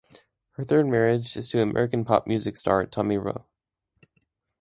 [0.53, 3.45] Her third marriage is to American pop music star Tommy Roe.